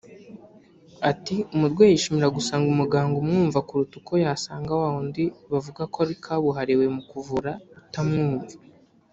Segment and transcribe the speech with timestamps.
[1.11, 6.85] Ati “Umurwayi yishimira gusanga umuganga umwumva kuruta uko yasanga wa wundi bavuga ko ari kabuhariwe
[6.95, 8.53] mu kuvura utamwumva